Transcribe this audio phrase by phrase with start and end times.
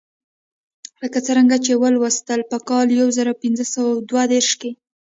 [1.01, 4.71] لکه څرنګه چې ولوستل په کال یو زر پنځه سوه دوه دېرش کې.